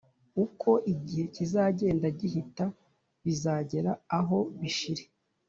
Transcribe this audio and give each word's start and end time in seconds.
Uko 0.43 0.69
igihe 0.93 1.23
kizagenda 1.35 2.07
gihita 2.19 2.65
bizagera 3.23 3.91
aho 4.17 4.37
bishire 4.59 5.03